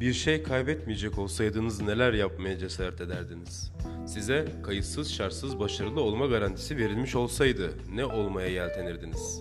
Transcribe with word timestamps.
Bir 0.00 0.12
şey 0.12 0.42
kaybetmeyecek 0.42 1.18
olsaydınız 1.18 1.80
neler 1.80 2.12
yapmaya 2.12 2.58
cesaret 2.58 3.00
ederdiniz? 3.00 3.72
Size 4.06 4.48
kayıtsız 4.62 5.12
şartsız 5.12 5.58
başarılı 5.58 6.00
olma 6.00 6.26
garantisi 6.26 6.76
verilmiş 6.76 7.16
olsaydı 7.16 7.74
ne 7.92 8.04
olmaya 8.04 8.48
yeltenirdiniz? 8.48 9.40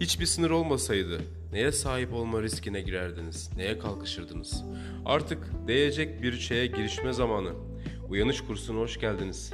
Hiçbir 0.00 0.26
sınır 0.26 0.50
olmasaydı 0.50 1.20
neye 1.52 1.72
sahip 1.72 2.12
olma 2.12 2.42
riskine 2.42 2.80
girerdiniz? 2.80 3.50
Neye 3.56 3.78
kalkışırdınız? 3.78 4.64
Artık 5.04 5.38
değecek 5.68 6.22
bir 6.22 6.32
şeye 6.32 6.66
girişme 6.66 7.12
zamanı. 7.12 7.52
Uyanış 8.08 8.40
kursuna 8.40 8.78
hoş 8.78 9.00
geldiniz. 9.00 9.52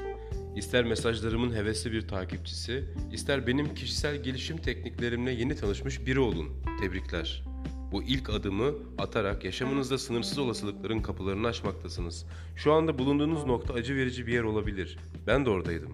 İster 0.56 0.84
mesajlarımın 0.84 1.54
hevesli 1.54 1.92
bir 1.92 2.08
takipçisi, 2.08 2.84
ister 3.12 3.46
benim 3.46 3.74
kişisel 3.74 4.22
gelişim 4.22 4.56
tekniklerimle 4.56 5.30
yeni 5.30 5.56
tanışmış 5.56 6.06
biri 6.06 6.20
olun. 6.20 6.48
Tebrikler. 6.80 7.49
Bu 7.92 8.02
ilk 8.02 8.30
adımı 8.30 8.72
atarak 8.98 9.44
yaşamınızda 9.44 9.98
sınırsız 9.98 10.38
olasılıkların 10.38 11.00
kapılarını 11.00 11.46
açmaktasınız. 11.46 12.26
Şu 12.56 12.72
anda 12.72 12.98
bulunduğunuz 12.98 13.46
nokta 13.46 13.74
acı 13.74 13.96
verici 13.96 14.26
bir 14.26 14.32
yer 14.32 14.42
olabilir. 14.42 14.98
Ben 15.26 15.46
de 15.46 15.50
oradaydım. 15.50 15.92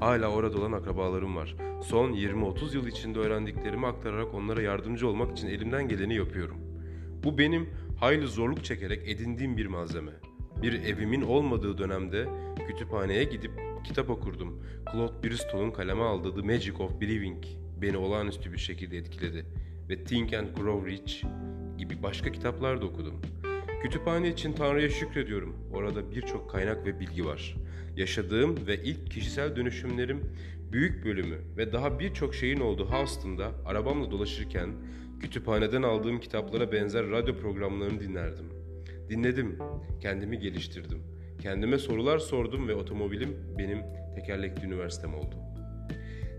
Hala 0.00 0.28
orada 0.28 0.58
olan 0.58 0.72
akrabalarım 0.72 1.36
var. 1.36 1.56
Son 1.82 2.12
20-30 2.12 2.74
yıl 2.74 2.86
içinde 2.86 3.18
öğrendiklerimi 3.18 3.86
aktararak 3.86 4.34
onlara 4.34 4.62
yardımcı 4.62 5.08
olmak 5.08 5.32
için 5.32 5.48
elimden 5.48 5.88
geleni 5.88 6.14
yapıyorum. 6.14 6.56
Bu 7.24 7.38
benim 7.38 7.68
hayli 8.00 8.26
zorluk 8.26 8.64
çekerek 8.64 9.08
edindiğim 9.08 9.56
bir 9.56 9.66
malzeme. 9.66 10.12
Bir 10.62 10.72
evimin 10.72 11.22
olmadığı 11.22 11.78
dönemde 11.78 12.28
kütüphaneye 12.68 13.24
gidip 13.24 13.52
kitap 13.84 14.10
okurdum. 14.10 14.62
Claude 14.92 15.28
Bristol'un 15.28 15.70
kaleme 15.70 16.02
aldığı 16.02 16.34
The 16.34 16.42
Magic 16.42 16.72
of 16.72 17.00
Believing 17.00 17.44
beni 17.82 17.96
olağanüstü 17.96 18.52
bir 18.52 18.58
şekilde 18.58 18.98
etkiledi 18.98 19.46
ve 19.88 20.04
Think 20.04 20.34
and 20.34 20.48
Grow 20.56 20.90
Rich 20.90 21.24
gibi 21.78 22.02
başka 22.02 22.32
kitaplar 22.32 22.80
da 22.80 22.86
okudum. 22.86 23.20
Kütüphane 23.82 24.28
için 24.28 24.52
Tanrı'ya 24.52 24.90
şükrediyorum. 24.90 25.56
Orada 25.72 26.10
birçok 26.10 26.50
kaynak 26.50 26.86
ve 26.86 27.00
bilgi 27.00 27.24
var. 27.24 27.56
Yaşadığım 27.96 28.66
ve 28.66 28.82
ilk 28.82 29.10
kişisel 29.10 29.56
dönüşümlerim 29.56 30.20
büyük 30.72 31.04
bölümü 31.04 31.36
ve 31.56 31.72
daha 31.72 32.00
birçok 32.00 32.34
şeyin 32.34 32.60
olduğu 32.60 32.86
Houston'da 32.90 33.52
arabamla 33.66 34.10
dolaşırken 34.10 34.70
kütüphaneden 35.20 35.82
aldığım 35.82 36.20
kitaplara 36.20 36.72
benzer 36.72 37.10
radyo 37.10 37.36
programlarını 37.36 38.00
dinlerdim. 38.00 38.46
Dinledim, 39.08 39.58
kendimi 40.00 40.38
geliştirdim. 40.38 41.02
Kendime 41.42 41.78
sorular 41.78 42.18
sordum 42.18 42.68
ve 42.68 42.74
otomobilim 42.74 43.36
benim 43.58 43.78
tekerlekli 44.14 44.66
üniversitem 44.66 45.14
oldu. 45.14 45.34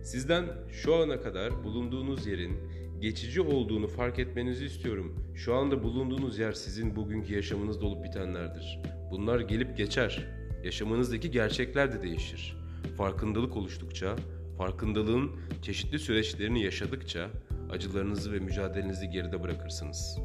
Sizden 0.03 0.45
şu 0.72 0.95
ana 0.95 1.22
kadar 1.22 1.63
bulunduğunuz 1.63 2.28
yerin 2.28 2.58
geçici 3.02 3.42
olduğunu 3.42 3.88
fark 3.88 4.19
etmenizi 4.19 4.66
istiyorum. 4.66 5.16
Şu 5.36 5.55
anda 5.55 5.83
bulunduğunuz 5.83 6.39
yer 6.39 6.53
sizin 6.53 6.95
bugünkü 6.95 7.36
yaşamınızda 7.36 7.86
olup 7.86 8.03
bitenlerdir. 8.03 8.80
Bunlar 9.11 9.39
gelip 9.39 9.78
geçer. 9.78 10.28
Yaşamınızdaki 10.64 11.31
gerçekler 11.31 11.94
de 11.94 12.02
değişir. 12.02 12.58
Farkındalık 12.97 13.58
oluştukça, 13.58 14.16
farkındalığın 14.58 15.31
çeşitli 15.61 16.00
süreçlerini 16.00 16.64
yaşadıkça 16.64 17.30
acılarınızı 17.72 18.31
ve 18.31 18.39
mücadelenizi 18.39 19.09
geride 19.09 19.44
bırakırsınız. 19.44 20.19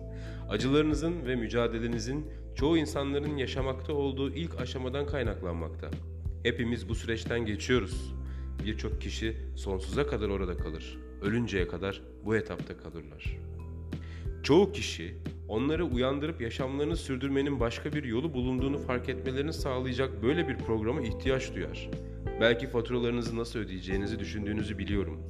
Acılarınızın 0.48 1.26
ve 1.26 1.36
mücadelenizin 1.36 2.26
çoğu 2.54 2.76
insanların 2.78 3.36
yaşamakta 3.36 3.92
olduğu 3.92 4.30
ilk 4.30 4.60
aşamadan 4.60 5.06
kaynaklanmakta. 5.06 5.90
Hepimiz 6.42 6.88
bu 6.88 6.94
süreçten 6.94 7.46
geçiyoruz. 7.46 8.14
Birçok 8.64 9.00
kişi 9.00 9.36
sonsuza 9.56 10.06
kadar 10.06 10.28
orada 10.28 10.56
kalır. 10.56 11.03
Ölünceye 11.24 11.68
kadar 11.68 12.00
bu 12.24 12.36
etapta 12.36 12.76
kalırlar. 12.76 13.38
Çoğu 14.42 14.72
kişi 14.72 15.14
onları 15.48 15.84
uyandırıp 15.84 16.40
yaşamlarını 16.40 16.96
sürdürmenin 16.96 17.60
başka 17.60 17.92
bir 17.92 18.04
yolu 18.04 18.34
bulunduğunu 18.34 18.78
fark 18.78 19.08
etmelerini 19.08 19.52
sağlayacak 19.52 20.22
böyle 20.22 20.48
bir 20.48 20.56
programa 20.56 21.02
ihtiyaç 21.02 21.54
duyar. 21.54 21.90
Belki 22.40 22.66
faturalarınızı 22.66 23.36
nasıl 23.36 23.58
ödeyeceğinizi 23.58 24.18
düşündüğünüzü 24.18 24.78
biliyorum. 24.78 25.20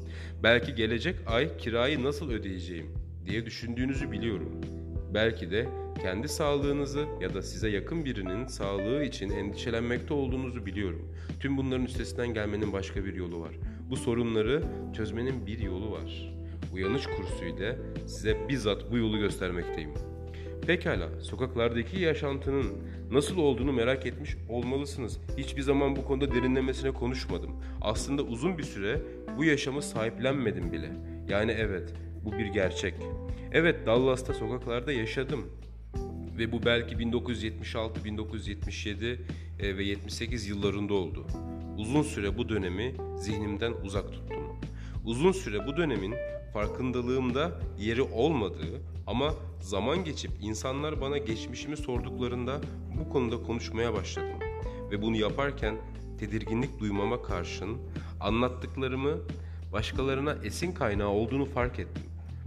Belki 0.42 0.74
gelecek 0.74 1.16
ay 1.26 1.56
kirayı 1.56 2.04
nasıl 2.04 2.30
ödeyeceğim 2.30 2.86
diye 3.26 3.46
düşündüğünüzü 3.46 4.12
biliyorum. 4.12 4.60
Belki 5.14 5.50
de 5.50 5.68
kendi 6.02 6.28
sağlığınızı 6.28 7.06
ya 7.20 7.34
da 7.34 7.42
size 7.42 7.68
yakın 7.68 8.04
birinin 8.04 8.46
sağlığı 8.46 9.04
için 9.04 9.30
endişelenmekte 9.30 10.14
olduğunuzu 10.14 10.66
biliyorum. 10.66 11.08
Tüm 11.40 11.56
bunların 11.56 11.84
üstesinden 11.84 12.34
gelmenin 12.34 12.72
başka 12.72 13.04
bir 13.04 13.14
yolu 13.14 13.40
var. 13.40 13.54
Bu 13.90 13.96
sorunları 13.96 14.62
çözmenin 14.96 15.46
bir 15.46 15.58
yolu 15.58 15.90
var. 15.90 16.34
Uyanış 16.72 17.06
kursuyla 17.06 17.76
size 18.06 18.48
bizzat 18.48 18.90
bu 18.90 18.98
yolu 18.98 19.18
göstermekteyim. 19.18 19.90
Pekala, 20.66 21.20
sokaklardaki 21.20 22.00
yaşantının 22.00 22.66
nasıl 23.10 23.36
olduğunu 23.36 23.72
merak 23.72 24.06
etmiş 24.06 24.36
olmalısınız. 24.48 25.20
Hiçbir 25.38 25.62
zaman 25.62 25.96
bu 25.96 26.04
konuda 26.04 26.34
derinlemesine 26.34 26.90
konuşmadım. 26.90 27.50
Aslında 27.80 28.22
uzun 28.22 28.58
bir 28.58 28.62
süre 28.62 29.00
bu 29.36 29.44
yaşamı 29.44 29.82
sahiplenmedim 29.82 30.72
bile. 30.72 30.92
Yani 31.28 31.52
evet, 31.52 31.94
bu 32.24 32.32
bir 32.32 32.46
gerçek. 32.46 32.94
Evet, 33.52 33.86
Dallas'ta 33.86 34.34
sokaklarda 34.34 34.92
yaşadım. 34.92 35.46
Ve 36.38 36.52
bu 36.52 36.64
belki 36.64 36.98
1976, 36.98 38.04
1977 38.04 39.20
e, 39.60 39.76
ve 39.76 39.84
78 39.84 40.48
yıllarında 40.48 40.94
oldu. 40.94 41.26
Uzun 41.78 42.02
süre 42.02 42.38
bu 42.38 42.48
dönemi 42.48 42.94
zihnimden 43.18 43.72
uzak 43.84 44.12
tuttum. 44.12 44.46
Uzun 45.04 45.32
süre 45.32 45.66
bu 45.66 45.76
dönemin 45.76 46.14
farkındalığımda 46.52 47.60
yeri 47.78 48.02
olmadığı 48.02 48.82
ama 49.06 49.34
zaman 49.60 50.04
geçip 50.04 50.30
insanlar 50.40 51.00
bana 51.00 51.18
geçmişimi 51.18 51.76
sorduklarında 51.76 52.60
bu 52.98 53.08
konuda 53.08 53.42
konuşmaya 53.42 53.94
başladım. 53.94 54.38
Ve 54.90 55.02
bunu 55.02 55.16
yaparken 55.16 55.76
tedirginlik 56.18 56.80
duymama 56.80 57.22
karşın 57.22 57.78
anlattıklarımı 58.20 59.18
başkalarına 59.72 60.36
esin 60.44 60.72
kaynağı 60.72 61.08
olduğunu 61.08 61.44
fark 61.44 61.78
ettim. 61.78 62.04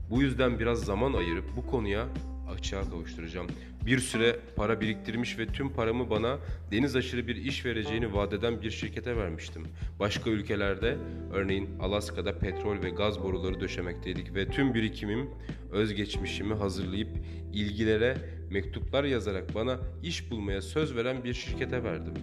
Bu 0.10 0.22
yüzden 0.22 0.60
biraz 0.60 0.80
zaman 0.80 1.14
ayırıp 1.14 1.46
bu 1.58 1.68
konuya 1.68 2.08
açığa 2.50 2.90
kavuşturacağım. 2.90 3.48
Bir 3.86 4.00
süre 4.00 4.40
para 4.56 4.82
biriktirmiş 4.82 5.40
ve 5.40 5.48
tüm 5.48 5.70
paramı 5.70 6.10
bana 6.10 6.38
deniz 6.72 6.96
aşırı 6.96 7.28
bir 7.28 7.36
iş 7.36 7.66
vereceğini 7.66 8.14
vadeden 8.14 8.62
bir 8.62 8.72
şirkete 8.72 9.18
vermiştim. 9.18 9.64
Başka 10.00 10.30
ülkelerde, 10.30 10.98
örneğin 11.34 11.70
Alaska'da 11.80 12.40
petrol 12.40 12.84
ve 12.84 12.90
gaz 12.90 13.24
boruları 13.24 13.60
döşemekteydik 13.60 14.36
ve 14.36 14.48
tüm 14.48 14.74
birikimim, 14.74 15.30
özgeçmişimi 15.72 16.54
hazırlayıp 16.54 17.10
ilgilere 17.54 18.18
mektuplar 18.52 19.04
yazarak 19.04 19.56
bana 19.56 19.80
iş 20.04 20.32
bulmaya 20.32 20.62
söz 20.62 20.96
veren 20.96 21.24
bir 21.24 21.34
şirkete 21.34 21.84
verdim. 21.84 22.14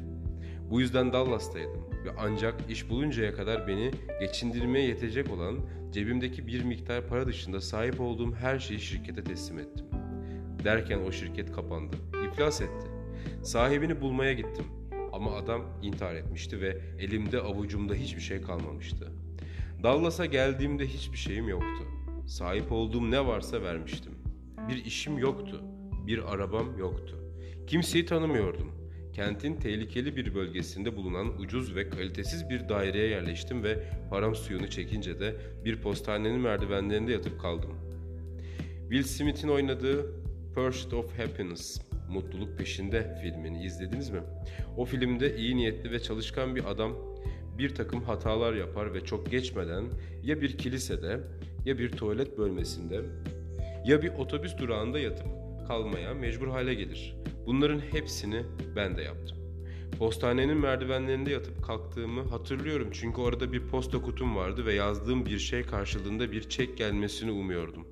Bu 0.71 0.81
yüzden 0.81 1.13
Dallas'taydım 1.13 1.85
ve 2.05 2.11
ancak 2.19 2.55
iş 2.71 2.91
buluncaya 2.91 3.35
kadar 3.35 3.69
beni 3.69 3.91
geçindirmeye 4.21 4.87
yetecek 4.87 5.31
olan 5.31 5.59
cebimdeki 5.93 6.47
bir 6.47 6.65
miktar 6.65 7.09
para 7.09 7.27
dışında 7.27 7.61
sahip 7.61 8.01
olduğum 8.01 8.35
her 8.35 8.59
şeyi 8.59 8.81
şirkete 8.81 9.25
teslim 9.25 9.59
ettim. 9.59 9.94
Derken 10.65 10.99
o 10.99 11.13
şirket 11.13 11.53
kapandı. 11.53 11.97
İflas 12.27 12.61
etti. 12.61 12.87
Sahibini 13.43 14.01
bulmaya 14.01 14.33
gittim. 14.33 14.65
Ama 15.13 15.33
adam 15.37 15.63
intihar 15.83 16.15
etmişti 16.15 16.61
ve 16.61 16.79
elimde 16.99 17.41
avucumda 17.41 17.95
hiçbir 17.95 18.21
şey 18.21 18.41
kalmamıştı. 18.41 19.13
Dallas'a 19.83 20.27
geldiğimde 20.27 20.87
hiçbir 20.87 21.19
şeyim 21.19 21.49
yoktu. 21.49 21.85
Sahip 22.27 22.73
olduğum 22.73 23.11
ne 23.11 23.27
varsa 23.27 23.63
vermiştim. 23.63 24.13
Bir 24.69 24.85
işim 24.85 25.19
yoktu. 25.19 25.63
Bir 26.07 26.33
arabam 26.35 26.79
yoktu. 26.79 27.17
Kimseyi 27.67 28.07
tanımıyordum. 28.07 28.73
Kentin 29.13 29.57
tehlikeli 29.57 30.17
bir 30.17 30.35
bölgesinde 30.35 30.97
bulunan 30.97 31.39
ucuz 31.39 31.77
ve 31.77 31.89
kalitesiz 31.89 32.51
bir 32.51 32.69
daireye 32.69 33.09
yerleştim 33.09 33.63
ve 33.63 33.85
param 34.11 34.35
suyunu 34.35 34.71
çekince 34.71 35.21
de 35.21 35.37
bir 35.65 35.83
postanenin 35.83 36.41
merdivenlerinde 36.41 37.13
yatıp 37.13 37.41
kaldım. 37.41 37.71
Will 38.91 39.03
Smith'in 39.03 39.49
oynadığı 39.49 40.24
Pursuit 40.55 40.95
of 40.95 41.19
Happiness 41.19 41.81
Mutluluk 42.11 42.59
Peşinde 42.59 43.19
filmini 43.23 43.65
izlediniz 43.65 44.11
mi? 44.11 44.21
O 44.77 44.85
filmde 44.85 45.37
iyi 45.37 45.57
niyetli 45.57 45.91
ve 45.91 46.03
çalışkan 46.03 46.57
bir 46.57 46.65
adam 46.71 46.93
bir 47.59 47.75
takım 47.75 48.03
hatalar 48.03 48.55
yapar 48.55 48.95
ve 48.95 49.05
çok 49.05 49.31
geçmeden 49.31 49.85
ya 50.23 50.41
bir 50.41 50.59
kilisede 50.59 51.21
ya 51.65 51.79
bir 51.79 51.91
tuvalet 51.91 52.39
bölmesinde 52.39 53.01
ya 53.85 54.03
bir 54.03 54.09
otobüs 54.09 54.59
durağında 54.59 54.99
yatıp 54.99 55.27
kalmaya 55.69 56.15
mecbur 56.15 56.49
hale 56.49 56.75
gelir. 56.75 57.17
Bunların 57.47 57.81
hepsini 57.81 58.43
ben 58.77 58.97
de 58.97 59.03
yaptım. 59.03 59.39
Postanenin 59.99 60.57
merdivenlerinde 60.57 61.31
yatıp 61.31 61.65
kalktığımı 61.65 62.23
hatırlıyorum 62.23 62.89
çünkü 62.93 63.21
orada 63.21 63.53
bir 63.53 63.69
posta 63.69 64.03
kutum 64.03 64.37
vardı 64.37 64.67
ve 64.67 64.75
yazdığım 64.75 65.27
bir 65.27 65.39
şey 65.39 65.63
karşılığında 65.63 66.33
bir 66.33 66.49
çek 66.49 66.79
gelmesini 66.79 67.31
umuyordum. 67.31 67.87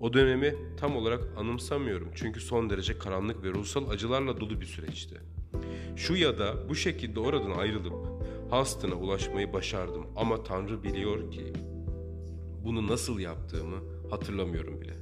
O 0.00 0.12
dönemi 0.12 0.54
tam 0.76 0.96
olarak 0.96 1.20
anımsamıyorum 1.36 2.08
çünkü 2.14 2.40
son 2.40 2.70
derece 2.70 2.98
karanlık 2.98 3.44
ve 3.44 3.48
ruhsal 3.48 3.90
acılarla 3.90 4.40
dolu 4.40 4.60
bir 4.60 4.66
süreçti. 4.66 5.20
Şu 5.96 6.16
ya 6.16 6.38
da 6.38 6.68
bu 6.68 6.74
şekilde 6.74 7.20
oradan 7.20 7.50
ayrılıp 7.50 7.94
Hastın'a 8.50 8.94
ulaşmayı 8.94 9.52
başardım 9.52 10.06
ama 10.16 10.42
Tanrı 10.42 10.82
biliyor 10.82 11.30
ki 11.30 11.52
bunu 12.64 12.86
nasıl 12.86 13.18
yaptığımı 13.18 13.76
hatırlamıyorum 14.10 14.80
bile. 14.80 14.94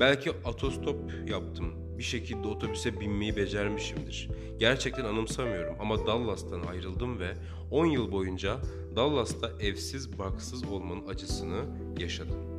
Belki 0.00 0.30
atostop 0.44 0.96
yaptım 1.28 1.88
bir 1.98 2.02
şekilde 2.02 2.48
otobüse 2.48 3.00
binmeyi 3.00 3.36
becermişimdir. 3.36 4.28
Gerçekten 4.58 5.04
anımsamıyorum 5.04 5.74
ama 5.80 6.06
Dallas'tan 6.06 6.62
ayrıldım 6.62 7.18
ve 7.18 7.34
10 7.70 7.86
yıl 7.86 8.12
boyunca 8.12 8.56
Dallas'ta 8.96 9.52
evsiz 9.60 10.18
barksız 10.18 10.64
olmanın 10.64 11.08
acısını 11.08 11.64
yaşadım. 11.98 12.57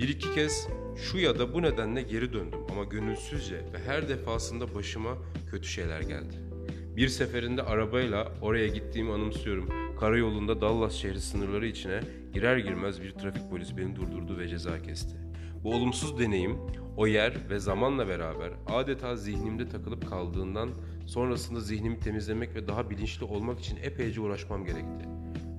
Bir 0.00 0.08
iki 0.08 0.34
kez 0.34 0.68
şu 0.96 1.18
ya 1.18 1.38
da 1.38 1.54
bu 1.54 1.62
nedenle 1.62 2.02
geri 2.02 2.32
döndüm 2.32 2.58
ama 2.70 2.84
gönülsüzce 2.84 3.56
ve 3.56 3.78
her 3.86 4.08
defasında 4.08 4.74
başıma 4.74 5.18
kötü 5.50 5.68
şeyler 5.68 6.00
geldi. 6.00 6.34
Bir 6.96 7.08
seferinde 7.08 7.62
arabayla 7.62 8.32
oraya 8.42 8.66
gittiğimi 8.66 9.12
anımsıyorum. 9.12 9.68
Karayolunda 10.00 10.60
Dallas 10.60 10.92
şehri 10.92 11.20
sınırları 11.20 11.66
içine 11.66 12.00
girer 12.34 12.56
girmez 12.56 13.02
bir 13.02 13.10
trafik 13.10 13.50
polisi 13.50 13.76
beni 13.76 13.96
durdurdu 13.96 14.38
ve 14.38 14.48
ceza 14.48 14.82
kesti. 14.82 15.16
Bu 15.64 15.74
olumsuz 15.74 16.18
deneyim 16.18 16.56
o 16.96 17.06
yer 17.06 17.50
ve 17.50 17.58
zamanla 17.58 18.08
beraber 18.08 18.50
adeta 18.66 19.16
zihnimde 19.16 19.68
takılıp 19.68 20.08
kaldığından 20.08 20.70
sonrasında 21.06 21.60
zihnimi 21.60 21.98
temizlemek 21.98 22.54
ve 22.54 22.68
daha 22.68 22.90
bilinçli 22.90 23.24
olmak 23.24 23.60
için 23.60 23.78
epeyce 23.82 24.20
uğraşmam 24.20 24.64
gerekti. 24.64 25.08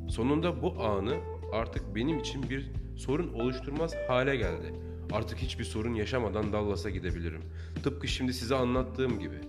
Sonunda 0.09 0.61
bu 0.61 0.83
anı 0.83 1.15
artık 1.53 1.95
benim 1.95 2.19
için 2.19 2.49
bir 2.49 2.71
sorun 2.95 3.33
oluşturmaz 3.33 3.95
hale 4.07 4.35
geldi. 4.35 4.73
Artık 5.11 5.37
hiçbir 5.37 5.63
sorun 5.63 5.93
yaşamadan 5.93 6.53
Dallas'a 6.53 6.89
gidebilirim. 6.89 7.41
Tıpkı 7.83 8.07
şimdi 8.07 8.33
size 8.33 8.55
anlattığım 8.55 9.19
gibi. 9.19 9.41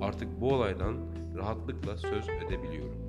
Artık 0.00 0.40
bu 0.40 0.54
olaydan 0.54 0.96
rahatlıkla 1.36 1.96
söz 1.96 2.28
edebiliyorum. 2.28 3.08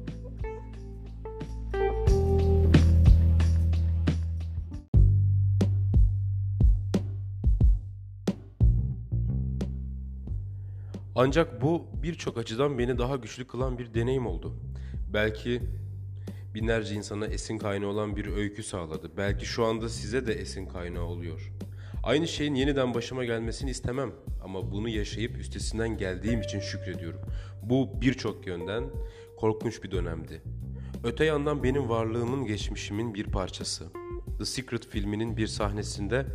Ancak 11.21 11.61
bu 11.61 11.85
birçok 12.03 12.37
açıdan 12.37 12.79
beni 12.79 12.97
daha 12.97 13.15
güçlü 13.15 13.47
kılan 13.47 13.77
bir 13.77 13.93
deneyim 13.93 14.27
oldu. 14.27 14.53
Belki 15.13 15.61
binlerce 16.53 16.95
insana 16.95 17.25
esin 17.25 17.57
kaynağı 17.57 17.89
olan 17.89 18.15
bir 18.15 18.25
öykü 18.25 18.63
sağladı. 18.63 19.11
Belki 19.17 19.45
şu 19.45 19.65
anda 19.65 19.89
size 19.89 20.27
de 20.27 20.33
esin 20.33 20.65
kaynağı 20.65 21.03
oluyor. 21.03 21.51
Aynı 22.03 22.27
şeyin 22.27 22.55
yeniden 22.55 22.93
başıma 22.93 23.25
gelmesini 23.25 23.69
istemem 23.69 24.11
ama 24.43 24.71
bunu 24.71 24.89
yaşayıp 24.89 25.37
üstesinden 25.37 25.97
geldiğim 25.97 26.41
için 26.41 26.59
şükrediyorum. 26.59 27.21
Bu 27.63 28.01
birçok 28.01 28.47
yönden 28.47 28.83
korkunç 29.37 29.83
bir 29.83 29.91
dönemdi. 29.91 30.41
Öte 31.03 31.25
yandan 31.25 31.63
benim 31.63 31.89
varlığımın 31.89 32.45
geçmişimin 32.45 33.13
bir 33.13 33.23
parçası. 33.23 33.85
The 34.37 34.45
Secret 34.45 34.87
filminin 34.87 35.37
bir 35.37 35.47
sahnesinde 35.47 36.25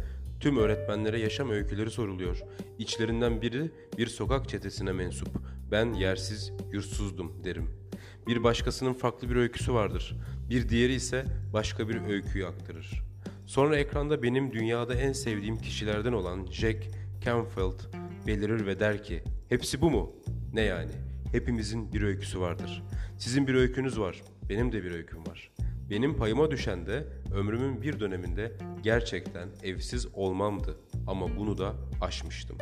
tüm 0.40 0.56
öğretmenlere 0.56 1.20
yaşam 1.20 1.50
öyküleri 1.50 1.90
soruluyor. 1.90 2.42
İçlerinden 2.78 3.42
biri 3.42 3.70
bir 3.98 4.06
sokak 4.06 4.48
çetesine 4.48 4.92
mensup. 4.92 5.28
Ben 5.70 5.92
yersiz, 5.92 6.52
yurtsuzdum 6.72 7.44
derim. 7.44 7.83
Bir 8.26 8.44
başkasının 8.44 8.92
farklı 8.92 9.30
bir 9.30 9.36
öyküsü 9.36 9.74
vardır. 9.74 10.16
Bir 10.50 10.68
diğeri 10.68 10.94
ise 10.94 11.24
başka 11.52 11.88
bir 11.88 12.06
öyküyü 12.08 12.46
aktarır. 12.46 13.02
Sonra 13.46 13.76
ekranda 13.76 14.22
benim 14.22 14.52
dünyada 14.52 14.94
en 14.94 15.12
sevdiğim 15.12 15.58
kişilerden 15.58 16.12
olan 16.12 16.46
Jack 16.46 16.88
Canfield 17.24 17.80
belirir 18.26 18.66
ve 18.66 18.80
der 18.80 19.04
ki 19.04 19.22
hepsi 19.48 19.80
bu 19.80 19.90
mu? 19.90 20.12
Ne 20.52 20.60
yani? 20.60 20.92
Hepimizin 21.32 21.92
bir 21.92 22.02
öyküsü 22.02 22.40
vardır. 22.40 22.82
Sizin 23.18 23.46
bir 23.46 23.54
öykünüz 23.54 24.00
var. 24.00 24.22
Benim 24.48 24.72
de 24.72 24.84
bir 24.84 24.90
öyküm 24.90 25.26
var. 25.26 25.50
Benim 25.90 26.16
payıma 26.16 26.50
düşen 26.50 26.86
de 26.86 27.04
ömrümün 27.34 27.82
bir 27.82 28.00
döneminde 28.00 28.52
gerçekten 28.82 29.48
evsiz 29.62 30.06
olmamdı 30.14 30.76
ama 31.06 31.36
bunu 31.36 31.58
da 31.58 31.74
aşmıştım. 32.00 32.58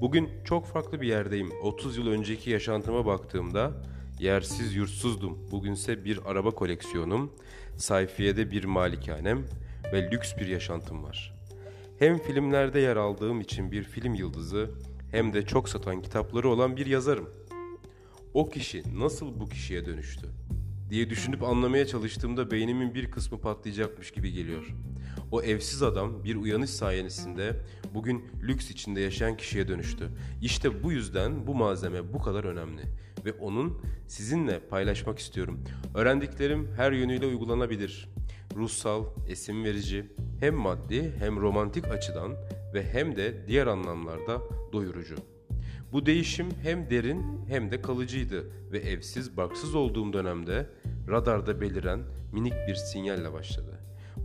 Bugün 0.00 0.30
çok 0.44 0.66
farklı 0.66 1.00
bir 1.00 1.06
yerdeyim. 1.06 1.50
30 1.62 1.96
yıl 1.96 2.06
önceki 2.06 2.50
yaşantıma 2.50 3.06
baktığımda 3.06 3.72
yersiz 4.22 4.74
yurtsuzdum. 4.74 5.38
Bugünse 5.50 6.04
bir 6.04 6.30
araba 6.30 6.50
koleksiyonum, 6.50 7.32
sayfiyede 7.76 8.50
bir 8.50 8.64
malikanem 8.64 9.44
ve 9.92 10.10
lüks 10.10 10.36
bir 10.36 10.46
yaşantım 10.46 11.04
var. 11.04 11.34
Hem 11.98 12.18
filmlerde 12.18 12.80
yer 12.80 12.96
aldığım 12.96 13.40
için 13.40 13.72
bir 13.72 13.82
film 13.82 14.14
yıldızı 14.14 14.70
hem 15.10 15.32
de 15.32 15.46
çok 15.46 15.68
satan 15.68 16.02
kitapları 16.02 16.48
olan 16.48 16.76
bir 16.76 16.86
yazarım. 16.86 17.30
O 18.34 18.48
kişi 18.48 18.82
nasıl 18.98 19.40
bu 19.40 19.48
kişiye 19.48 19.86
dönüştü? 19.86 20.26
diye 20.92 21.10
düşünüp 21.10 21.42
anlamaya 21.42 21.86
çalıştığımda 21.86 22.50
beynimin 22.50 22.94
bir 22.94 23.10
kısmı 23.10 23.40
patlayacakmış 23.40 24.10
gibi 24.10 24.32
geliyor. 24.32 24.74
O 25.30 25.42
evsiz 25.42 25.82
adam 25.82 26.24
bir 26.24 26.36
uyanış 26.36 26.70
sayesinde 26.70 27.56
bugün 27.94 28.24
lüks 28.42 28.70
içinde 28.70 29.00
yaşayan 29.00 29.36
kişiye 29.36 29.68
dönüştü. 29.68 30.08
İşte 30.42 30.82
bu 30.82 30.92
yüzden 30.92 31.46
bu 31.46 31.54
malzeme 31.54 32.12
bu 32.12 32.22
kadar 32.22 32.44
önemli 32.44 32.82
ve 33.24 33.32
onun 33.32 33.78
sizinle 34.06 34.60
paylaşmak 34.60 35.18
istiyorum. 35.18 35.60
Öğrendiklerim 35.94 36.68
her 36.76 36.92
yönüyle 36.92 37.26
uygulanabilir. 37.26 38.08
Ruhsal, 38.56 39.04
esim 39.28 39.64
verici, 39.64 40.06
hem 40.40 40.54
maddi 40.54 41.12
hem 41.18 41.40
romantik 41.40 41.88
açıdan 41.88 42.32
ve 42.74 42.92
hem 42.92 43.16
de 43.16 43.46
diğer 43.46 43.66
anlamlarda 43.66 44.40
doyurucu. 44.72 45.16
Bu 45.92 46.06
değişim 46.06 46.48
hem 46.62 46.90
derin 46.90 47.24
hem 47.48 47.70
de 47.70 47.82
kalıcıydı 47.82 48.44
ve 48.72 48.78
evsiz 48.78 49.36
barksız 49.36 49.74
olduğum 49.74 50.12
dönemde 50.12 50.66
radarda 51.08 51.60
beliren 51.60 52.00
minik 52.32 52.54
bir 52.68 52.74
sinyalle 52.74 53.32
başladı. 53.32 53.78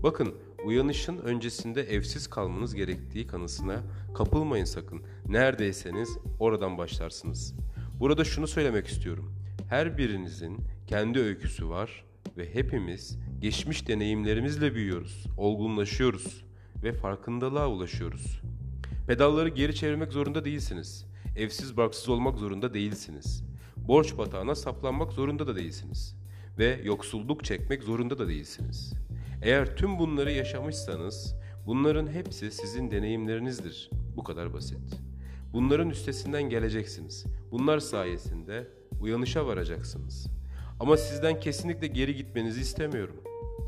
Bakın 0.03 0.35
uyanışın 0.65 1.17
öncesinde 1.17 1.83
evsiz 1.83 2.27
kalmanız 2.27 2.75
gerektiği 2.75 3.27
kanısına 3.27 3.83
kapılmayın 4.15 4.65
sakın. 4.65 5.01
Neredeyseniz 5.27 6.17
oradan 6.39 6.77
başlarsınız. 6.77 7.53
Burada 7.99 8.23
şunu 8.23 8.47
söylemek 8.47 8.87
istiyorum. 8.87 9.33
Her 9.69 9.97
birinizin 9.97 10.57
kendi 10.87 11.19
öyküsü 11.19 11.69
var 11.69 12.03
ve 12.37 12.53
hepimiz 12.53 13.19
geçmiş 13.39 13.87
deneyimlerimizle 13.87 14.75
büyüyoruz, 14.75 15.25
olgunlaşıyoruz 15.37 16.45
ve 16.83 16.93
farkındalığa 16.93 17.67
ulaşıyoruz. 17.67 18.41
Pedalları 19.07 19.49
geri 19.49 19.75
çevirmek 19.75 20.11
zorunda 20.13 20.45
değilsiniz. 20.45 21.05
Evsiz 21.37 21.77
barksız 21.77 22.09
olmak 22.09 22.37
zorunda 22.37 22.73
değilsiniz. 22.73 23.43
Borç 23.77 24.17
batağına 24.17 24.55
saplanmak 24.55 25.13
zorunda 25.13 25.47
da 25.47 25.55
değilsiniz. 25.55 26.15
Ve 26.57 26.81
yoksulluk 26.83 27.43
çekmek 27.43 27.83
zorunda 27.83 28.17
da 28.17 28.27
değilsiniz. 28.27 28.93
Eğer 29.43 29.77
tüm 29.77 29.99
bunları 29.99 30.31
yaşamışsanız 30.31 31.35
bunların 31.65 32.07
hepsi 32.07 32.51
sizin 32.51 32.91
deneyimlerinizdir. 32.91 33.89
Bu 34.15 34.23
kadar 34.23 34.53
basit. 34.53 35.06
Bunların 35.57 35.89
üstesinden 35.89 36.43
geleceksiniz. 36.43 37.25
Bunlar 37.51 37.79
sayesinde 37.79 38.67
uyanışa 39.01 39.47
varacaksınız. 39.47 40.27
Ama 40.79 40.97
sizden 40.97 41.39
kesinlikle 41.39 41.87
geri 41.87 42.15
gitmenizi 42.15 42.61
istemiyorum. 42.61 43.15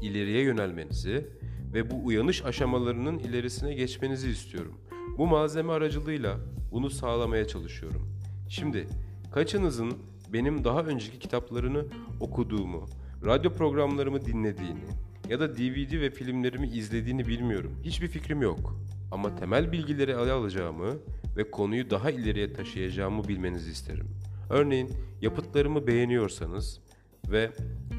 İleriye 0.01 0.41
yönelmenizi 0.41 1.27
ve 1.73 1.91
bu 1.91 2.05
uyanış 2.05 2.45
aşamalarının 2.45 3.19
ilerisine 3.19 3.73
geçmenizi 3.73 4.29
istiyorum. 4.29 4.75
Bu 5.17 5.27
malzeme 5.27 5.73
aracılığıyla 5.73 6.37
bunu 6.71 6.89
sağlamaya 6.89 7.47
çalışıyorum. 7.47 8.07
Şimdi 8.49 8.87
kaçınızın 9.31 9.93
benim 10.33 10.63
daha 10.63 10.81
önceki 10.81 11.19
kitaplarını 11.19 11.85
okuduğumu, 12.19 12.85
radyo 13.25 13.53
programlarımı 13.53 14.25
dinlediğini 14.25 14.85
ya 15.29 15.39
da 15.39 15.57
DVD 15.57 16.01
ve 16.01 16.09
filmlerimi 16.09 16.67
izlediğini 16.67 17.27
bilmiyorum. 17.27 17.75
Hiçbir 17.83 18.07
fikrim 18.07 18.41
yok. 18.41 18.75
Ama 19.11 19.35
temel 19.35 19.71
bilgileri 19.71 20.11
ele 20.11 20.31
alacağımı 20.31 20.97
ve 21.39 21.51
konuyu 21.51 21.89
daha 21.89 22.11
ileriye 22.11 22.53
taşıyacağımı 22.53 23.27
bilmenizi 23.27 23.71
isterim. 23.71 24.07
Örneğin 24.49 24.91
yapıtlarımı 25.21 25.87
beğeniyorsanız 25.87 26.79
ve 27.27 27.51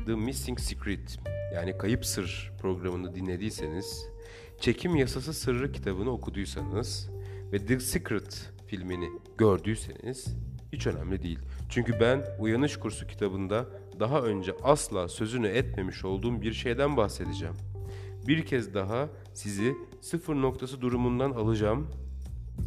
The 0.07 0.15
Missing 0.15 0.61
Secret 0.61 1.19
yani 1.55 1.79
Kayıp 1.79 2.07
Sır 2.07 2.53
programını 2.61 3.15
dinlediyseniz, 3.15 4.09
Çekim 4.61 4.97
Yasası 4.97 5.35
Sırrı 5.35 5.73
kitabını 5.73 6.11
okuduysanız 6.11 7.11
ve 7.53 7.67
The 7.67 7.81
Secret 7.81 8.53
filmini 8.67 9.09
gördüyseniz 9.39 10.37
hiç 10.73 10.87
önemli 10.87 11.23
değil. 11.23 11.39
Çünkü 11.71 12.01
ben 12.01 12.23
Uyanış 12.39 12.77
Kursu 12.77 13.07
kitabında 13.07 13.67
daha 14.01 14.23
önce 14.23 14.53
asla 14.63 15.09
sözünü 15.09 15.49
etmemiş 15.49 16.05
olduğum 16.05 16.43
bir 16.43 16.53
şeyden 16.53 16.97
bahsedeceğim. 16.97 17.55
Bir 18.27 18.47
kez 18.47 18.75
daha 18.75 19.09
sizi 19.35 19.75
sıfır 20.01 20.35
noktası 20.35 20.81
durumundan 20.81 21.31
alacağım. 21.31 21.91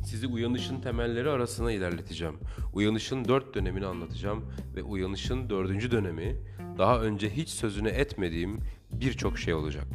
Sizi 0.05 0.27
uyanışın 0.27 0.81
temelleri 0.81 1.29
arasına 1.29 1.71
ilerleteceğim. 1.71 2.35
Uyanışın 2.73 3.25
dört 3.25 3.55
dönemini 3.55 3.85
anlatacağım 3.85 4.45
ve 4.75 4.83
uyanışın 4.83 5.49
dördüncü 5.49 5.91
dönemi 5.91 6.37
daha 6.77 7.01
önce 7.01 7.29
hiç 7.29 7.49
sözünü 7.49 7.89
etmediğim 7.89 8.59
birçok 8.91 9.39
şey 9.39 9.53
olacak. 9.53 9.87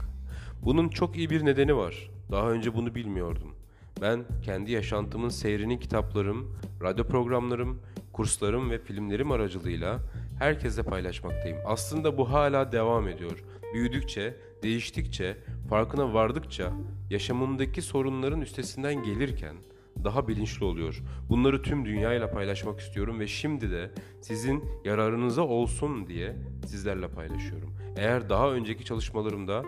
Bunun 0.63 0.89
çok 0.89 1.17
iyi 1.17 1.31
bir 1.31 1.45
nedeni 1.45 1.77
var. 1.77 2.11
Daha 2.31 2.51
önce 2.51 2.75
bunu 2.75 2.95
bilmiyordum. 2.95 3.55
Ben 4.01 4.25
kendi 4.43 4.73
yaşantımın 4.73 5.29
seyrini 5.29 5.81
kitaplarım, 5.81 6.57
radyo 6.83 7.05
programlarım, 7.05 7.81
kurslarım 8.13 8.71
ve 8.71 8.79
filmlerim 8.79 9.33
aracılığıyla 9.33 9.99
herkese 10.39 10.83
paylaşmaktayım. 10.83 11.59
Aslında 11.67 12.19
bu 12.19 12.31
hala 12.33 12.73
devam 12.73 13.09
ediyor. 13.09 13.45
Büyüdükçe, 13.75 14.37
değiştikçe, 14.63 15.37
farkına 15.71 16.15
vardıkça, 16.15 16.73
yaşamımdaki 17.11 17.83
sorunların 17.83 18.41
üstesinden 18.41 19.03
gelirken, 19.03 19.57
daha 20.05 20.29
bilinçli 20.29 20.65
oluyor. 20.65 21.03
Bunları 21.29 21.63
tüm 21.63 21.85
dünyayla 21.85 22.31
paylaşmak 22.31 22.81
istiyorum 22.81 23.21
ve 23.21 23.27
şimdi 23.27 23.71
de 23.71 23.91
sizin 24.21 24.65
yararınıza 24.85 25.43
olsun 25.43 26.07
diye 26.07 26.37
sizlerle 26.67 27.09
paylaşıyorum. 27.09 27.71
Eğer 27.97 28.29
daha 28.29 28.51
önceki 28.51 28.85
çalışmalarımda 28.85 29.65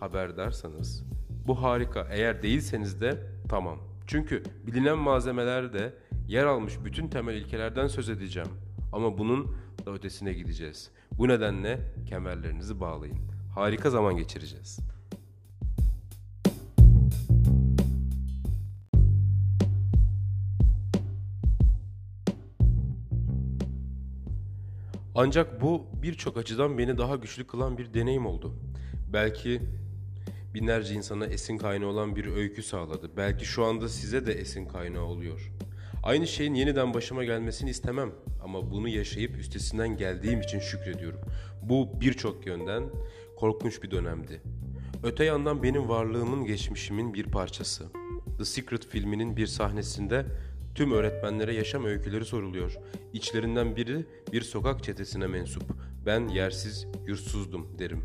haberdarsanız 0.00 1.04
bu 1.46 1.62
harika. 1.62 2.08
Eğer 2.10 2.42
değilseniz 2.42 3.00
de 3.00 3.26
tamam. 3.48 3.78
Çünkü 4.06 4.42
bilinen 4.66 4.98
malzemelerde 4.98 5.94
yer 6.28 6.44
almış 6.46 6.74
bütün 6.84 7.08
temel 7.08 7.34
ilkelerden 7.34 7.86
söz 7.86 8.08
edeceğim. 8.08 8.48
Ama 8.92 9.18
bunun 9.18 9.56
da 9.86 9.92
ötesine 9.92 10.32
gideceğiz. 10.32 10.90
Bu 11.12 11.28
nedenle 11.28 11.80
kemerlerinizi 12.08 12.80
bağlayın. 12.80 13.18
Harika 13.54 13.90
zaman 13.90 14.16
geçireceğiz. 14.16 14.78
Ancak 25.14 25.60
bu 25.60 25.86
birçok 26.02 26.36
açıdan 26.36 26.78
beni 26.78 26.98
daha 26.98 27.16
güçlü 27.16 27.46
kılan 27.46 27.78
bir 27.78 27.94
deneyim 27.94 28.26
oldu. 28.26 28.54
Belki 29.12 29.62
binlerce 30.54 30.94
insana 30.94 31.26
esin 31.26 31.58
kaynağı 31.58 31.88
olan 31.88 32.16
bir 32.16 32.26
öykü 32.26 32.62
sağladı. 32.62 33.10
Belki 33.16 33.44
şu 33.44 33.64
anda 33.64 33.88
size 33.88 34.26
de 34.26 34.32
esin 34.32 34.66
kaynağı 34.66 35.04
oluyor. 35.04 35.52
Aynı 36.02 36.26
şeyin 36.26 36.54
yeniden 36.54 36.94
başıma 36.94 37.24
gelmesini 37.24 37.70
istemem 37.70 38.12
ama 38.44 38.70
bunu 38.70 38.88
yaşayıp 38.88 39.36
üstesinden 39.36 39.96
geldiğim 39.96 40.40
için 40.40 40.58
şükrediyorum. 40.58 41.20
Bu 41.62 41.88
birçok 42.00 42.46
yönden 42.46 42.84
korkunç 43.36 43.82
bir 43.82 43.90
dönemdi. 43.90 44.40
Öte 45.02 45.24
yandan 45.24 45.62
benim 45.62 45.88
varlığımın 45.88 46.44
geçmişimin 46.44 47.14
bir 47.14 47.24
parçası. 47.24 47.86
The 48.38 48.44
Secret 48.44 48.86
filminin 48.86 49.36
bir 49.36 49.46
sahnesinde 49.46 50.26
tüm 50.74 50.92
öğretmenlere 50.92 51.54
yaşam 51.54 51.84
öyküleri 51.84 52.24
soruluyor. 52.24 52.76
İçlerinden 53.12 53.76
biri 53.76 54.06
bir 54.32 54.42
sokak 54.42 54.84
çetesine 54.84 55.26
mensup. 55.26 55.62
Ben 56.06 56.28
yersiz, 56.28 56.86
yurtsuzdum 57.06 57.78
derim. 57.78 58.04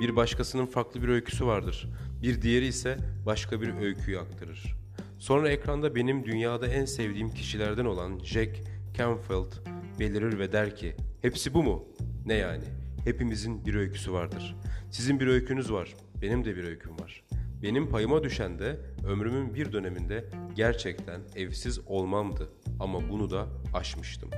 Bir 0.00 0.16
başkasının 0.16 0.66
farklı 0.66 1.02
bir 1.02 1.08
öyküsü 1.08 1.46
vardır. 1.46 1.88
Bir 2.22 2.42
diğeri 2.42 2.66
ise 2.66 2.98
başka 3.26 3.60
bir 3.60 3.74
öyküyü 3.74 4.18
aktarır. 4.18 4.74
Sonra 5.18 5.50
ekranda 5.50 5.94
benim 5.94 6.24
dünyada 6.24 6.66
en 6.66 6.84
sevdiğim 6.84 7.30
kişilerden 7.30 7.84
olan 7.84 8.18
Jack 8.18 8.60
Canfield 8.98 9.52
belirir 9.98 10.38
ve 10.38 10.52
der 10.52 10.76
ki 10.76 10.94
hepsi 11.22 11.54
bu 11.54 11.62
mu? 11.62 11.84
Ne 12.26 12.34
yani? 12.34 12.64
Hepimizin 13.04 13.66
bir 13.66 13.74
öyküsü 13.74 14.12
vardır. 14.12 14.56
Sizin 14.90 15.20
bir 15.20 15.26
öykünüz 15.26 15.72
var. 15.72 15.94
Benim 16.22 16.44
de 16.44 16.56
bir 16.56 16.64
öyküm 16.64 16.98
var. 16.98 17.24
Benim 17.62 17.88
payıma 17.88 18.22
düşen 18.22 18.58
de 18.58 18.80
ömrümün 19.06 19.54
bir 19.54 19.72
döneminde 19.72 20.24
gerçekten 20.54 21.20
evsiz 21.36 21.80
olmamdı. 21.86 22.48
Ama 22.80 23.08
bunu 23.10 23.30
da 23.30 23.46
aşmıştım. 23.74 24.30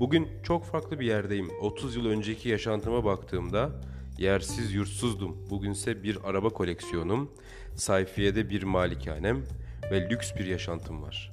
Bugün 0.00 0.28
çok 0.42 0.64
farklı 0.64 1.00
bir 1.00 1.06
yerdeyim. 1.06 1.50
30 1.60 1.96
yıl 1.96 2.06
önceki 2.06 2.48
yaşantıma 2.48 3.04
baktığımda 3.04 3.70
yersiz 4.18 4.74
yurtsuzdum. 4.74 5.50
Bugünse 5.50 6.02
bir 6.02 6.18
araba 6.24 6.48
koleksiyonum, 6.48 7.30
sayfiyede 7.74 8.50
bir 8.50 8.62
malikanem 8.62 9.44
ve 9.90 10.10
lüks 10.10 10.34
bir 10.38 10.46
yaşantım 10.46 11.02
var. 11.02 11.32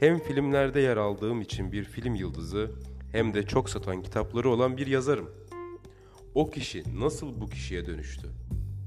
Hem 0.00 0.18
filmlerde 0.18 0.80
yer 0.80 0.96
aldığım 0.96 1.40
için 1.40 1.72
bir 1.72 1.84
film 1.84 2.14
yıldızı 2.14 2.70
hem 3.12 3.34
de 3.34 3.42
çok 3.42 3.70
satan 3.70 4.02
kitapları 4.02 4.50
olan 4.50 4.76
bir 4.76 4.86
yazarım. 4.86 5.30
O 6.34 6.50
kişi 6.50 7.00
nasıl 7.00 7.40
bu 7.40 7.48
kişiye 7.48 7.86
dönüştü? 7.86 8.28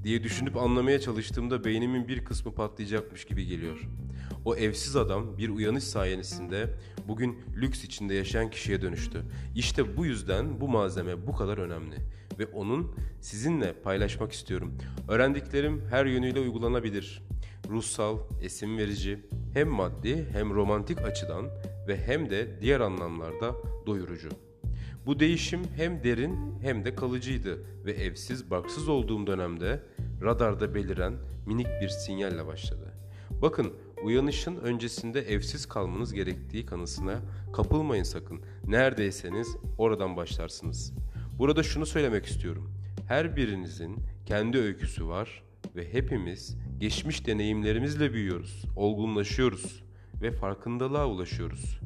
Diye 0.07 0.23
düşünüp 0.23 0.57
anlamaya 0.57 0.99
çalıştığımda 0.99 1.63
beynimin 1.63 2.07
bir 2.07 2.25
kısmı 2.25 2.53
patlayacakmış 2.53 3.25
gibi 3.25 3.45
geliyor. 3.45 3.79
O 4.45 4.55
evsiz 4.55 4.95
adam 4.95 5.37
bir 5.37 5.49
uyanış 5.49 5.83
sayesinde 5.83 6.73
bugün 7.07 7.37
lüks 7.55 7.83
içinde 7.83 8.13
yaşayan 8.13 8.49
kişiye 8.49 8.81
dönüştü. 8.81 9.23
İşte 9.55 9.97
bu 9.97 10.05
yüzden 10.05 10.61
bu 10.61 10.67
malzeme 10.67 11.27
bu 11.27 11.35
kadar 11.35 11.57
önemli 11.57 11.95
ve 12.39 12.45
onun 12.45 12.95
sizinle 13.21 13.73
paylaşmak 13.73 14.31
istiyorum. 14.31 14.77
Öğrendiklerim 15.07 15.81
her 15.89 16.05
yönüyle 16.05 16.39
uygulanabilir. 16.39 17.23
Ruhsal, 17.69 18.17
esim 18.41 18.77
verici, 18.77 19.19
hem 19.53 19.67
maddi 19.67 20.27
hem 20.31 20.53
romantik 20.53 21.01
açıdan 21.01 21.45
ve 21.87 21.97
hem 21.97 22.29
de 22.29 22.61
diğer 22.61 22.79
anlamlarda 22.79 23.55
doyurucu. 23.85 24.46
Bu 25.07 25.19
değişim 25.19 25.61
hem 25.75 26.03
derin 26.03 26.59
hem 26.61 26.85
de 26.85 26.95
kalıcıydı 26.95 27.59
ve 27.85 27.91
evsiz 27.91 28.51
barksız 28.51 28.89
olduğum 28.89 29.27
dönemde 29.27 29.83
radarda 30.21 30.75
beliren 30.75 31.13
minik 31.45 31.67
bir 31.81 31.87
sinyalle 31.87 32.47
başladı. 32.47 32.93
Bakın 33.41 33.73
uyanışın 34.03 34.55
öncesinde 34.55 35.21
evsiz 35.21 35.65
kalmanız 35.65 36.13
gerektiği 36.13 36.65
kanısına 36.65 37.21
kapılmayın 37.53 38.03
sakın. 38.03 38.41
Neredeyseniz 38.65 39.55
oradan 39.77 40.17
başlarsınız. 40.17 40.93
Burada 41.39 41.63
şunu 41.63 41.85
söylemek 41.85 42.25
istiyorum. 42.25 42.71
Her 43.07 43.35
birinizin 43.35 43.97
kendi 44.25 44.57
öyküsü 44.57 45.07
var 45.07 45.43
ve 45.75 45.93
hepimiz 45.93 46.57
geçmiş 46.79 47.27
deneyimlerimizle 47.27 48.13
büyüyoruz, 48.13 48.65
olgunlaşıyoruz 48.75 49.83
ve 50.21 50.31
farkındalığa 50.31 51.07
ulaşıyoruz. 51.07 51.79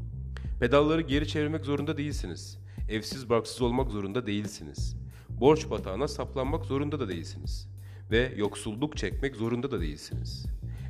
Pedalları 0.59 1.01
geri 1.01 1.27
çevirmek 1.27 1.65
zorunda 1.65 1.97
değilsiniz. 1.97 2.60
Evsiz 2.91 3.29
barksız 3.29 3.61
olmak 3.61 3.91
zorunda 3.91 4.27
değilsiniz. 4.27 4.95
Borç 5.29 5.69
batağına 5.69 6.07
saplanmak 6.07 6.65
zorunda 6.65 6.99
da 6.99 7.09
değilsiniz. 7.09 7.67
Ve 8.11 8.33
yoksulluk 8.37 8.97
çekmek 8.97 9.35
zorunda 9.35 9.71
da 9.71 9.81
değilsiniz. 9.81 10.45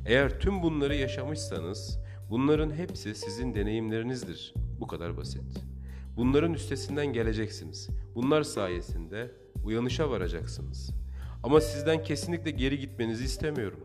Eğer 0.06 0.40
tüm 0.40 0.62
bunları 0.62 0.94
yaşamışsanız 0.96 1.98
bunların 2.30 2.70
hepsi 2.70 3.14
sizin 3.14 3.54
deneyimlerinizdir. 3.54 4.54
Bu 4.80 4.86
kadar 4.86 5.16
basit. 5.16 5.42
Bunların 6.16 6.54
üstesinden 6.54 7.06
geleceksiniz. 7.06 7.88
Bunlar 8.14 8.42
sayesinde 8.42 9.30
uyanışa 9.64 10.10
varacaksınız. 10.10 10.90
Ama 11.42 11.60
sizden 11.60 12.02
kesinlikle 12.02 12.50
geri 12.50 12.78
gitmenizi 12.78 13.24
istemiyorum. 13.24 13.80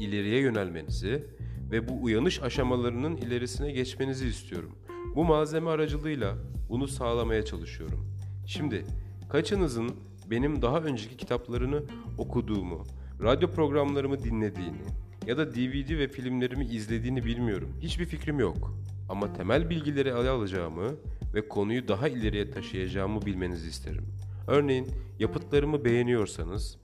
İleriye 0.00 0.40
yönelmenizi 0.40 1.24
ve 1.70 1.88
bu 1.88 2.02
uyanış 2.02 2.42
aşamalarının 2.42 3.16
ilerisine 3.16 3.72
geçmenizi 3.72 4.28
istiyorum. 4.28 4.72
Bu 5.14 5.24
malzeme 5.24 5.70
aracılığıyla 5.70 6.34
bunu 6.68 6.88
sağlamaya 6.88 7.44
çalışıyorum. 7.44 8.06
Şimdi 8.46 8.84
kaçınızın 9.28 9.90
benim 10.30 10.62
daha 10.62 10.78
önceki 10.78 11.16
kitaplarını 11.16 11.82
okuduğumu, 12.18 12.84
radyo 13.22 13.50
programlarımı 13.50 14.24
dinlediğini 14.24 14.82
ya 15.26 15.38
da 15.38 15.54
DVD 15.54 15.98
ve 15.98 16.08
filmlerimi 16.08 16.66
izlediğini 16.66 17.24
bilmiyorum. 17.24 17.72
Hiçbir 17.80 18.04
fikrim 18.04 18.40
yok. 18.40 18.74
Ama 19.08 19.32
temel 19.32 19.70
bilgileri 19.70 20.08
ele 20.08 20.30
alacağımı 20.30 20.94
ve 21.34 21.48
konuyu 21.48 21.88
daha 21.88 22.08
ileriye 22.08 22.50
taşıyacağımı 22.50 23.22
bilmenizi 23.26 23.68
isterim. 23.68 24.04
Örneğin 24.48 24.88
yapıtlarımı 25.18 25.84
beğeniyorsanız 25.84 26.78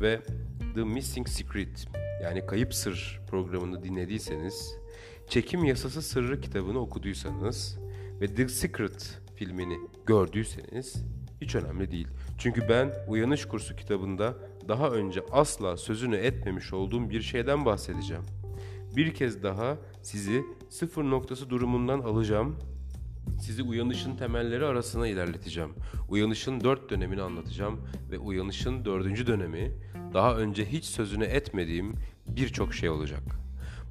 ve 0.00 0.20
The 0.74 0.84
Missing 0.84 1.28
Secret 1.28 1.86
yani 2.22 2.46
Kayıp 2.46 2.74
Sır 2.74 3.20
programını 3.30 3.82
dinlediyseniz, 3.82 4.74
Çekim 5.30 5.64
Yasası 5.64 6.02
Sırrı 6.02 6.40
kitabını 6.40 6.78
okuduysanız 6.78 7.78
ve 8.20 8.34
The 8.34 8.48
Secret 8.48 9.20
filmini 9.36 9.78
gördüyseniz 10.06 11.04
hiç 11.40 11.54
önemli 11.54 11.90
değil. 11.90 12.08
Çünkü 12.38 12.68
ben 12.68 12.92
Uyanış 13.08 13.44
Kursu 13.44 13.76
kitabında 13.76 14.34
daha 14.68 14.90
önce 14.90 15.20
asla 15.32 15.76
sözünü 15.76 16.16
etmemiş 16.16 16.72
olduğum 16.72 17.10
bir 17.10 17.22
şeyden 17.22 17.64
bahsedeceğim. 17.64 18.22
Bir 18.96 19.14
kez 19.14 19.42
daha 19.42 19.78
sizi 20.02 20.44
sıfır 20.68 21.04
noktası 21.04 21.50
durumundan 21.50 22.00
alacağım. 22.00 22.56
Sizi 23.40 23.62
uyanışın 23.62 24.16
temelleri 24.16 24.64
arasına 24.64 25.06
ilerleteceğim. 25.06 25.70
Uyanışın 26.08 26.60
dört 26.60 26.90
dönemini 26.90 27.22
anlatacağım 27.22 27.80
ve 28.10 28.18
uyanışın 28.18 28.84
dördüncü 28.84 29.26
dönemi 29.26 29.72
daha 30.14 30.36
önce 30.36 30.64
hiç 30.64 30.84
sözünü 30.84 31.24
etmediğim 31.24 31.94
birçok 32.26 32.74
şey 32.74 32.90
olacak. 32.90 33.22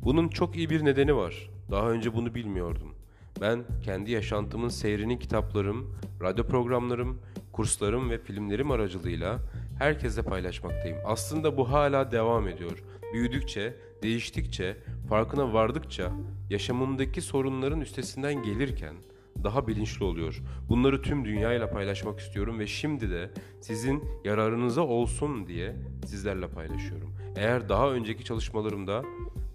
Bunun 0.03 0.27
çok 0.27 0.55
iyi 0.55 0.69
bir 0.69 0.85
nedeni 0.85 1.15
var. 1.15 1.49
Daha 1.71 1.89
önce 1.89 2.13
bunu 2.13 2.35
bilmiyordum. 2.35 2.93
Ben 3.41 3.63
kendi 3.83 4.11
yaşantımın 4.11 4.69
seyrini 4.69 5.19
kitaplarım, 5.19 5.95
radyo 6.21 6.43
programlarım, 6.47 7.19
kurslarım 7.51 8.09
ve 8.09 8.17
filmlerim 8.17 8.71
aracılığıyla 8.71 9.39
herkese 9.79 10.21
paylaşmaktayım. 10.21 10.97
Aslında 11.05 11.57
bu 11.57 11.71
hala 11.71 12.11
devam 12.11 12.47
ediyor. 12.47 12.83
Büyüdükçe, 13.13 13.75
değiştikçe, 14.03 14.77
farkına 15.09 15.53
vardıkça, 15.53 16.11
yaşamımdaki 16.49 17.21
sorunların 17.21 17.81
üstesinden 17.81 18.43
gelirken 18.43 18.95
daha 19.43 19.67
bilinçli 19.67 20.05
oluyor. 20.05 20.41
Bunları 20.69 21.01
tüm 21.01 21.25
dünyayla 21.25 21.69
paylaşmak 21.69 22.19
istiyorum 22.19 22.59
ve 22.59 22.67
şimdi 22.67 23.09
de 23.09 23.31
sizin 23.61 24.03
yararınıza 24.25 24.81
olsun 24.81 25.47
diye 25.47 25.75
sizlerle 26.05 26.47
paylaşıyorum. 26.47 27.13
Eğer 27.35 27.69
daha 27.69 27.91
önceki 27.91 28.23
çalışmalarımda 28.23 29.03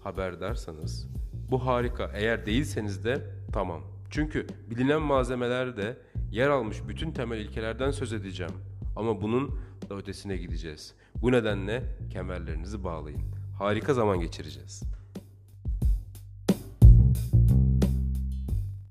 haberdarsanız 0.05 1.07
bu 1.51 1.65
harika. 1.65 2.11
Eğer 2.13 2.45
değilseniz 2.45 3.05
de 3.05 3.21
tamam. 3.53 3.81
Çünkü 4.09 4.47
bilinen 4.69 5.01
malzemelerde 5.01 5.97
yer 6.31 6.49
almış 6.49 6.77
bütün 6.87 7.11
temel 7.11 7.39
ilkelerden 7.39 7.91
söz 7.91 8.13
edeceğim. 8.13 8.53
Ama 8.95 9.21
bunun 9.21 9.59
da 9.89 9.95
ötesine 9.95 10.37
gideceğiz. 10.37 10.93
Bu 11.15 11.31
nedenle 11.31 11.83
kemerlerinizi 12.09 12.83
bağlayın. 12.83 13.21
Harika 13.59 13.93
zaman 13.93 14.19
geçireceğiz. 14.19 14.83